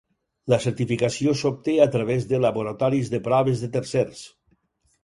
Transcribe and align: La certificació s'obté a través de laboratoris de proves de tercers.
La 0.53 0.57
certificació 0.63 1.35
s'obté 1.41 1.75
a 1.85 1.89
través 1.97 2.27
de 2.33 2.41
laboratoris 2.49 3.13
de 3.17 3.21
proves 3.31 3.67
de 3.67 3.73
tercers. 3.79 4.27